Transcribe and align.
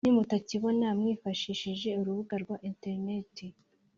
nimutakibona 0.05 0.87
mwifashishe 0.99 1.89
urubuga 2.01 2.35
rwa 2.43 2.57
interineti 2.69 3.45